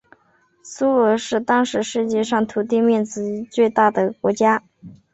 [0.63, 4.63] 苏俄是当时世界上土地面积最大的国家。